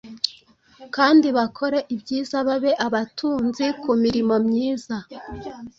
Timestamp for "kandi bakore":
0.95-1.79